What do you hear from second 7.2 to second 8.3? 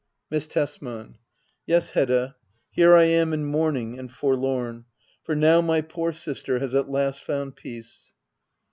found peace.